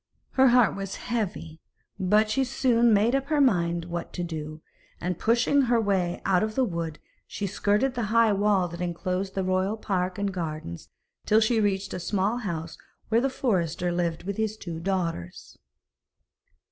[0.31, 1.59] Her heart was heavy,
[1.99, 4.63] but she soon made up her mind what to do,
[4.99, 9.35] and pushing her way out of the wood, she skirted the high wall that enclosed
[9.35, 10.89] the royal park and gardens,
[11.27, 12.79] till she reached a small house
[13.09, 15.59] where the forester lived with his two daughters.